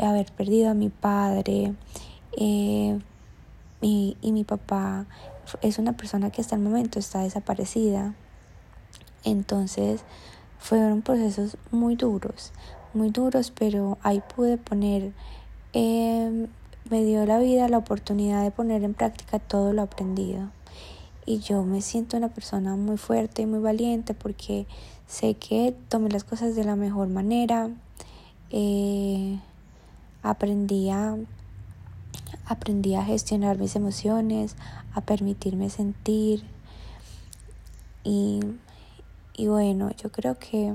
haber 0.00 0.32
perdido 0.32 0.70
a 0.70 0.74
mi 0.74 0.88
padre 0.88 1.76
eh, 2.36 2.98
y 3.80 4.32
mi 4.32 4.42
papá 4.42 5.06
es 5.62 5.78
una 5.78 5.96
persona 5.96 6.30
que 6.30 6.40
hasta 6.40 6.56
el 6.56 6.62
momento 6.62 6.98
está 6.98 7.20
desaparecida. 7.20 8.16
Entonces 9.22 10.02
fueron 10.58 11.02
procesos 11.02 11.56
muy 11.70 11.94
duros, 11.94 12.52
muy 12.98 13.10
duros, 13.10 13.52
pero 13.56 13.96
ahí 14.02 14.22
pude 14.34 14.58
poner, 14.58 15.12
eh, 15.72 16.46
me 16.90 17.04
dio 17.04 17.24
la 17.24 17.38
vida 17.38 17.68
la 17.68 17.78
oportunidad 17.78 18.42
de 18.42 18.50
poner 18.50 18.84
en 18.84 18.94
práctica 18.94 19.38
todo 19.38 19.72
lo 19.72 19.82
aprendido. 19.82 20.50
Y 21.24 21.38
yo 21.40 21.62
me 21.62 21.80
siento 21.80 22.16
una 22.16 22.28
persona 22.28 22.76
muy 22.76 22.96
fuerte 22.96 23.42
y 23.42 23.46
muy 23.46 23.60
valiente 23.60 24.14
porque 24.14 24.66
Sé 25.08 25.34
que 25.34 25.74
tomé 25.88 26.10
las 26.10 26.22
cosas 26.22 26.54
de 26.54 26.64
la 26.64 26.76
mejor 26.76 27.08
manera. 27.08 27.70
Eh, 28.50 29.40
aprendí, 30.22 30.90
a, 30.90 31.16
aprendí 32.44 32.94
a 32.94 33.02
gestionar 33.02 33.56
mis 33.56 33.74
emociones, 33.74 34.54
a 34.92 35.00
permitirme 35.00 35.70
sentir. 35.70 36.44
Y, 38.04 38.40
y 39.32 39.46
bueno, 39.46 39.90
yo 39.92 40.12
creo 40.12 40.38
que 40.38 40.74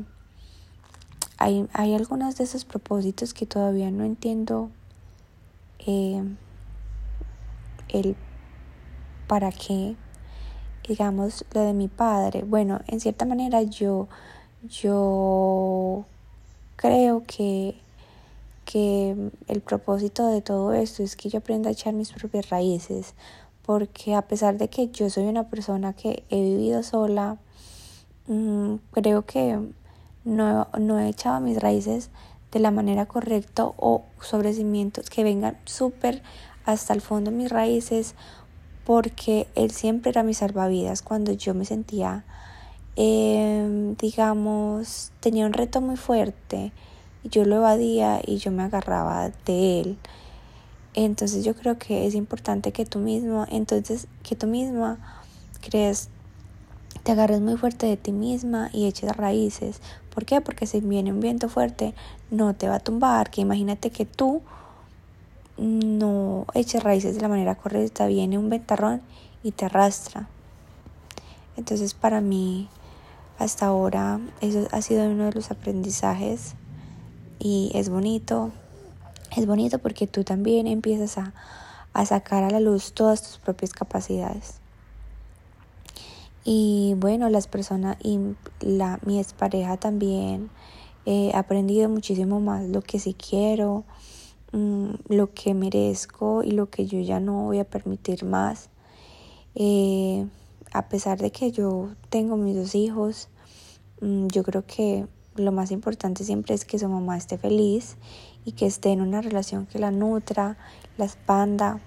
hay, 1.43 1.67
hay 1.73 1.95
algunos 1.95 2.37
de 2.37 2.43
esos 2.43 2.65
propósitos 2.65 3.33
que 3.33 3.45
todavía 3.45 3.91
no 3.91 4.03
entiendo 4.03 4.69
eh, 5.79 6.23
el 7.89 8.15
para 9.27 9.51
qué 9.51 9.95
digamos, 10.87 11.45
lo 11.53 11.61
de 11.61 11.73
mi 11.73 11.87
padre. 11.87 12.43
Bueno, 12.43 12.81
en 12.87 12.99
cierta 12.99 13.25
manera 13.25 13.61
yo, 13.63 14.07
yo 14.63 16.05
creo 16.75 17.23
que, 17.25 17.75
que 18.65 19.31
el 19.47 19.61
propósito 19.61 20.27
de 20.27 20.41
todo 20.41 20.73
esto 20.73 21.03
es 21.03 21.15
que 21.15 21.29
yo 21.29 21.39
aprenda 21.39 21.69
a 21.69 21.73
echar 21.73 21.93
mis 21.93 22.11
propias 22.11 22.49
raíces, 22.49 23.13
porque 23.65 24.15
a 24.15 24.23
pesar 24.23 24.57
de 24.57 24.69
que 24.69 24.89
yo 24.89 25.09
soy 25.09 25.25
una 25.25 25.49
persona 25.49 25.93
que 25.93 26.23
he 26.29 26.41
vivido 26.41 26.83
sola, 26.83 27.37
mm, 28.27 28.75
creo 28.91 29.25
que 29.25 29.59
no, 30.25 30.67
no 30.79 30.99
he 30.99 31.09
echado 31.09 31.39
mis 31.39 31.59
raíces 31.59 32.09
de 32.51 32.59
la 32.59 32.71
manera 32.71 33.05
correcta 33.05 33.65
o 33.65 34.05
sobre 34.21 34.53
cimientos 34.53 35.09
que 35.09 35.23
vengan 35.23 35.57
súper 35.65 36.21
hasta 36.65 36.93
el 36.93 37.01
fondo 37.01 37.31
mis 37.31 37.51
raíces 37.51 38.15
porque 38.85 39.47
él 39.55 39.71
siempre 39.71 40.11
era 40.11 40.23
mi 40.23 40.33
salvavidas 40.33 41.01
cuando 41.01 41.31
yo 41.31 41.53
me 41.53 41.65
sentía, 41.65 42.25
em, 42.95 43.95
digamos, 43.95 45.11
tenía 45.19 45.45
un 45.45 45.53
reto 45.53 45.81
muy 45.81 45.95
fuerte 45.95 46.71
y 47.23 47.29
yo 47.29 47.45
lo 47.45 47.57
evadía 47.57 48.21
y 48.25 48.37
yo 48.37 48.51
me 48.51 48.63
agarraba 48.63 49.31
de 49.45 49.81
él. 49.81 49.97
Entonces 50.93 51.43
yo 51.43 51.55
creo 51.55 51.77
que 51.79 52.05
es 52.05 52.13
importante 52.13 52.71
que 52.71 52.85
tú 52.85 52.99
mismo, 52.99 53.45
entonces 53.49 54.07
que 54.21 54.35
tú 54.35 54.47
misma 54.47 54.99
crees, 55.61 56.09
te 57.03 57.11
agarres 57.13 57.41
muy 57.41 57.57
fuerte 57.57 57.87
de 57.87 57.97
ti 57.97 58.11
misma 58.11 58.69
y 58.73 58.85
eches 58.85 59.15
raíces. 59.15 59.81
¿Por 60.13 60.25
qué? 60.25 60.41
Porque 60.41 60.67
si 60.67 60.79
viene 60.79 61.11
un 61.11 61.19
viento 61.19 61.49
fuerte 61.49 61.95
no 62.29 62.53
te 62.53 62.67
va 62.67 62.75
a 62.75 62.79
tumbar, 62.79 63.31
que 63.31 63.41
imagínate 63.41 63.89
que 63.89 64.05
tú 64.05 64.41
no 65.57 66.45
eches 66.53 66.83
raíces 66.83 67.15
de 67.15 67.21
la 67.21 67.27
manera 67.27 67.55
correcta, 67.55 68.05
viene 68.07 68.37
un 68.37 68.49
ventarrón 68.49 69.01
y 69.43 69.51
te 69.51 69.65
arrastra. 69.65 70.27
Entonces 71.57 71.93
para 71.93 72.21
mí 72.21 72.69
hasta 73.39 73.65
ahora 73.65 74.19
eso 74.41 74.67
ha 74.71 74.81
sido 74.81 75.05
uno 75.05 75.25
de 75.25 75.33
los 75.33 75.49
aprendizajes 75.49 76.53
y 77.39 77.71
es 77.73 77.89
bonito, 77.89 78.51
es 79.35 79.47
bonito 79.47 79.79
porque 79.79 80.05
tú 80.05 80.23
también 80.23 80.67
empiezas 80.67 81.17
a, 81.17 81.33
a 81.93 82.05
sacar 82.05 82.43
a 82.43 82.51
la 82.51 82.59
luz 82.59 82.93
todas 82.93 83.23
tus 83.23 83.37
propias 83.39 83.73
capacidades. 83.73 84.62
Y 86.43 86.95
bueno, 86.97 87.29
las 87.29 87.47
personas 87.47 87.97
y 88.03 88.19
la, 88.59 88.99
mi 89.05 89.19
expareja 89.19 89.77
también 89.77 90.49
he 91.05 91.31
aprendido 91.35 91.89
muchísimo 91.89 92.39
más 92.39 92.67
lo 92.67 92.81
que 92.81 92.99
sí 92.99 93.13
quiero, 93.13 93.85
mm, 94.51 94.93
lo 95.09 95.33
que 95.33 95.53
merezco 95.53 96.43
y 96.43 96.51
lo 96.51 96.69
que 96.69 96.85
yo 96.85 96.99
ya 96.99 97.19
no 97.19 97.43
voy 97.43 97.59
a 97.59 97.65
permitir 97.65 98.25
más. 98.25 98.69
Eh, 99.55 100.25
a 100.73 100.89
pesar 100.89 101.19
de 101.19 101.31
que 101.31 101.51
yo 101.51 101.91
tengo 102.09 102.35
mis 102.35 102.55
dos 102.55 102.75
hijos, 102.75 103.29
mm, 104.01 104.27
yo 104.27 104.43
creo 104.43 104.65
que 104.65 105.07
lo 105.35 105.51
más 105.51 105.71
importante 105.71 106.23
siempre 106.23 106.55
es 106.55 106.65
que 106.65 106.77
su 106.77 106.87
mamá 106.89 107.17
esté 107.17 107.37
feliz 107.37 107.97
y 108.45 108.51
que 108.51 108.65
esté 108.65 108.91
en 108.91 109.01
una 109.01 109.21
relación 109.21 109.65
que 109.65 109.79
la 109.79 109.91
nutra, 109.91 110.57
la 110.97 111.05
expanda, 111.05 111.81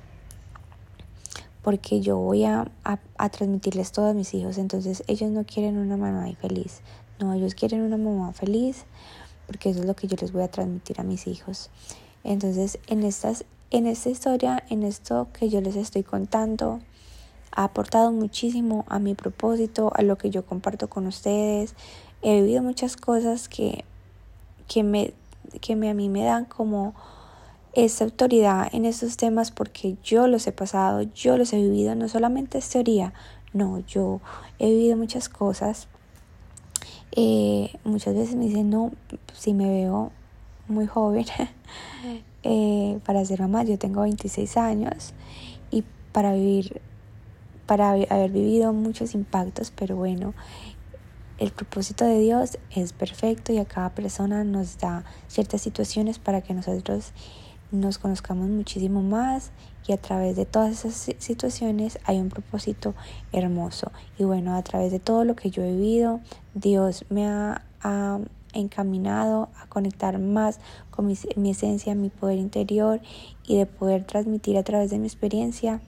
porque 1.67 2.01
yo 2.01 2.17
voy 2.17 2.45
a, 2.45 2.71
a, 2.85 3.29
transmitirles 3.29 3.91
todo 3.91 4.07
a 4.07 4.15
mis 4.15 4.35
hijos, 4.35 4.57
entonces 4.57 5.03
ellos 5.09 5.33
no 5.33 5.45
quieren 5.45 5.79
una 5.79 5.97
mamá 5.97 6.31
feliz, 6.41 6.81
no, 7.19 7.35
ellos 7.35 7.57
quieren 7.57 7.83
una 7.83 7.97
mamá 7.97 8.33
feliz, 8.33 8.85
porque 9.49 9.71
eso 9.71 9.81
es 9.81 9.85
lo 9.85 9.97
que 9.97 10.07
yo 10.07 10.17
les 10.21 10.31
voy 10.31 10.45
a 10.45 10.49
transmitir 10.49 11.01
a 11.01 11.03
mis 11.03 11.27
hijos. 11.27 11.71
Entonces, 12.23 12.79
en, 12.87 13.03
estas, 13.03 13.45
en 13.73 13.89
esta 13.89 14.11
historia, 14.11 14.63
en 14.71 14.85
esto 14.85 15.27
que 15.33 15.49
yo 15.49 15.61
les 15.61 15.75
estoy 15.75 16.05
contando, 16.05 16.79
ha 17.51 17.65
aportado 17.65 18.13
muchísimo 18.13 18.85
a 18.87 19.01
mi 19.01 19.17
propósito, 19.17 19.91
a 19.97 20.03
lo 20.03 20.17
que 20.19 20.31
yo 20.31 20.47
comparto 20.47 20.89
con 20.89 21.09
ustedes. 21.09 21.75
He 22.23 22.43
vivido 22.43 22.63
muchas 22.63 22.97
cosas 22.97 23.49
que, 23.49 23.85
que, 24.69 24.85
me, 24.85 25.15
que 25.61 25.75
me, 25.75 25.91
a 25.91 25.95
mí 25.95 26.09
me 26.11 26.23
dan 26.23 26.45
como 26.45 26.95
esa 27.77 28.05
autoridad 28.05 28.69
en 28.73 28.87
estos 28.87 29.19
temas 29.19 29.51
porque 29.51 29.97
yo 30.03 30.27
los 30.27 30.47
he 30.47 30.53
pasado, 30.53 31.03
yo 31.03 31.37
los 31.37 31.53
he 31.53 31.59
vivido, 31.59 31.95
no 31.95 32.09
solamente 32.09 32.57
es 32.57 32.69
teoría, 32.71 33.13
no, 33.53 33.81
yo 33.81 34.21
he 34.59 34.71
vivido 34.71 34.97
muchas 34.97 35.29
cosas. 35.29 35.87
Eh, 37.13 37.71
muchas 37.85 38.15
veces 38.15 38.35
me 38.35 38.47
dicen, 38.47 38.71
no, 38.71 38.93
si 39.35 39.53
me 39.53 39.69
veo 39.69 40.11
muy 40.69 40.87
joven 40.87 41.27
eh, 42.43 42.99
para 43.05 43.25
ser 43.27 43.41
mamá, 43.41 43.63
yo 43.65 43.79
tengo 43.79 44.01
26 44.01 44.57
años 44.57 45.13
y 45.71 45.85
para 46.13 46.33
vivir, 46.33 46.81
para 47.67 47.91
haber 47.91 48.31
vivido 48.31 48.73
muchos 48.73 49.15
impactos, 49.15 49.71
pero 49.71 49.97
bueno, 49.97 50.33
el 51.39 51.53
propósito 51.53 52.07
de 52.07 52.21
Dios 52.21 52.57
es 52.75 52.95
perfecto 52.95 53.53
y 53.53 53.59
a 53.59 53.67
cada 53.67 53.91
persona 53.91 54.45
nos 54.45 54.79
da 54.79 55.05
ciertas 55.29 55.61
situaciones 55.61 56.19
para 56.19 56.41
que 56.41 56.55
nosotros 56.55 57.13
nos 57.71 57.99
conozcamos 57.99 58.49
muchísimo 58.49 59.03
más 59.03 59.51
y 59.87 59.93
a 59.93 59.97
través 59.97 60.37
de 60.37 60.47
todas 60.47 60.85
esas 60.85 61.17
situaciones 61.19 61.99
hay 62.05 62.19
un 62.19 62.29
propósito 62.29 62.95
hermoso. 63.33 63.93
Y 64.19 64.25
bueno, 64.25 64.57
a 64.57 64.63
través 64.63 64.93
de 64.93 64.99
todo 64.99 65.25
lo 65.25 65.37
que 65.37 65.51
yo 65.51 65.63
he 65.63 65.73
vivido, 65.73 66.21
Dios 66.55 67.05
me 67.09 67.27
ha, 67.27 67.63
encaminado 68.53 69.51
a 69.63 69.67
conectar 69.67 70.19
más 70.19 70.59
con 70.91 71.07
mi, 71.07 71.51
esencia, 71.51 71.95
mi 71.95 72.09
poder 72.09 72.39
interior 72.39 73.01
y 73.47 73.59
de 73.59 73.67
poder 73.67 74.05
transmitir 74.05 74.57
a 74.57 74.65
través 74.65 74.91
de 74.91 74.99
mi 74.99 75.07
experiencia 75.07 75.81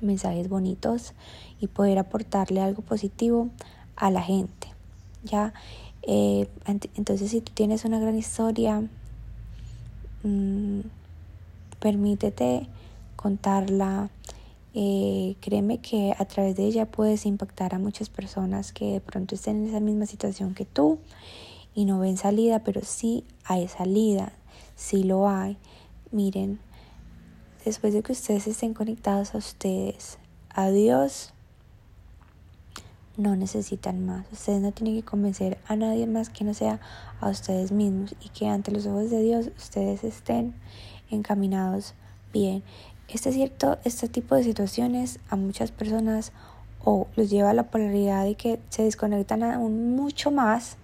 mensajes 0.00 0.48
bonitos 0.48 1.14
y 1.60 1.66
poder 1.66 1.98
aportarle 1.98 2.62
algo 2.62 2.80
positivo 2.80 3.50
a 3.96 4.10
la 4.10 4.22
gente. 4.22 4.68
Ya, 5.24 5.52
eh, 6.02 6.48
entonces 6.94 7.32
si 7.32 7.40
tú 7.40 7.52
tienes 7.52 7.84
una 7.84 7.98
gran 7.98 8.16
historia, 8.16 8.88
mmm, 10.24 10.80
permítete 11.78 12.66
contarla. 13.14 14.10
Eh, 14.76 15.36
créeme 15.40 15.78
que 15.78 16.14
a 16.18 16.24
través 16.24 16.56
de 16.56 16.64
ella 16.64 16.86
puedes 16.86 17.26
impactar 17.26 17.76
a 17.76 17.78
muchas 17.78 18.08
personas 18.08 18.72
que 18.72 18.94
de 18.94 19.00
pronto 19.00 19.36
estén 19.36 19.58
en 19.58 19.68
esa 19.68 19.78
misma 19.78 20.06
situación 20.06 20.54
que 20.54 20.64
tú 20.64 20.98
y 21.74 21.84
no 21.84 22.00
ven 22.00 22.16
salida, 22.16 22.64
pero 22.64 22.80
sí 22.82 23.24
hay 23.44 23.68
salida, 23.68 24.32
sí 24.74 25.04
lo 25.04 25.28
hay. 25.28 25.58
Miren, 26.10 26.58
después 27.64 27.92
de 27.94 28.02
que 28.02 28.12
ustedes 28.12 28.46
estén 28.46 28.74
conectados 28.74 29.34
a 29.34 29.38
ustedes, 29.38 30.18
a 30.50 30.70
Dios, 30.70 31.33
no 33.16 33.36
necesitan 33.36 34.04
más. 34.04 34.26
Ustedes 34.32 34.60
no 34.60 34.72
tienen 34.72 34.96
que 34.96 35.04
convencer 35.04 35.58
a 35.66 35.76
nadie 35.76 36.06
más 36.06 36.30
que 36.30 36.44
no 36.44 36.54
sea 36.54 36.80
a 37.20 37.28
ustedes 37.28 37.72
mismos 37.72 38.14
y 38.20 38.28
que 38.30 38.48
ante 38.48 38.70
los 38.70 38.86
ojos 38.86 39.10
de 39.10 39.22
Dios 39.22 39.50
ustedes 39.56 40.04
estén 40.04 40.54
encaminados 41.10 41.94
bien. 42.32 42.62
Este 43.08 43.32
cierto, 43.32 43.78
este 43.84 44.08
tipo 44.08 44.34
de 44.34 44.42
situaciones 44.42 45.20
a 45.28 45.36
muchas 45.36 45.70
personas 45.70 46.32
o 46.84 47.06
los 47.16 47.30
lleva 47.30 47.50
a 47.50 47.54
la 47.54 47.70
polaridad 47.70 48.24
de 48.24 48.34
que 48.34 48.60
se 48.68 48.82
desconectan 48.82 49.42
aún 49.42 49.94
mucho 49.94 50.30
más 50.30 50.76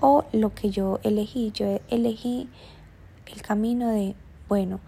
o 0.00 0.24
lo 0.32 0.54
que 0.54 0.70
yo 0.70 0.98
elegí, 1.02 1.50
yo 1.52 1.80
elegí 1.88 2.48
el 3.26 3.42
camino 3.42 3.88
de, 3.90 4.14
bueno, 4.48 4.80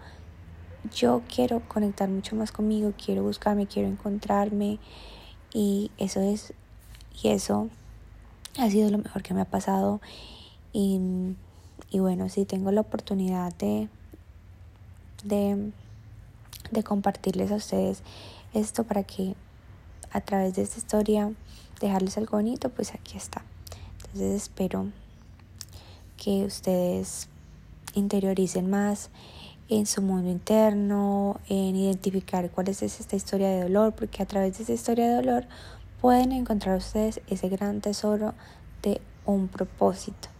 yo 0.93 1.21
quiero 1.33 1.61
conectar 1.67 2.09
mucho 2.09 2.35
más 2.35 2.51
conmigo, 2.51 2.93
quiero 3.03 3.23
buscarme, 3.23 3.67
quiero 3.67 3.87
encontrarme 3.87 4.79
y 5.53 5.91
eso 5.97 6.19
es, 6.21 6.53
y 7.21 7.29
eso 7.29 7.69
ha 8.57 8.69
sido 8.69 8.89
lo 8.89 8.97
mejor 8.97 9.23
que 9.23 9.33
me 9.33 9.41
ha 9.41 9.45
pasado 9.45 10.01
y, 10.71 10.99
y 11.91 11.99
bueno, 11.99 12.29
si 12.29 12.45
tengo 12.45 12.71
la 12.71 12.81
oportunidad 12.81 13.53
de, 13.55 13.87
de 15.23 15.71
de 16.73 16.83
compartirles 16.83 17.51
a 17.51 17.55
ustedes 17.55 18.01
esto 18.53 18.83
para 18.83 19.03
que 19.03 19.35
a 20.11 20.21
través 20.21 20.55
de 20.55 20.63
esta 20.63 20.77
historia 20.77 21.31
dejarles 21.79 22.17
algo 22.17 22.37
bonito, 22.37 22.69
pues 22.69 22.93
aquí 22.93 23.17
está. 23.17 23.43
Entonces 23.97 24.43
espero 24.43 24.87
que 26.17 26.45
ustedes 26.45 27.29
interioricen 27.93 28.69
más 28.69 29.09
en 29.77 29.85
su 29.85 30.01
mundo 30.01 30.29
interno, 30.29 31.39
en 31.47 31.75
identificar 31.75 32.49
cuál 32.51 32.69
es 32.69 32.81
esta 32.83 33.15
historia 33.15 33.49
de 33.49 33.63
dolor, 33.63 33.93
porque 33.93 34.21
a 34.21 34.25
través 34.25 34.57
de 34.57 34.63
esta 34.63 34.73
historia 34.73 35.07
de 35.07 35.15
dolor 35.15 35.45
pueden 36.01 36.31
encontrar 36.31 36.77
ustedes 36.77 37.21
ese 37.27 37.49
gran 37.49 37.81
tesoro 37.81 38.33
de 38.81 39.01
un 39.25 39.47
propósito. 39.47 40.32